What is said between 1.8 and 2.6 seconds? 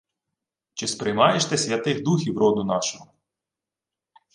духів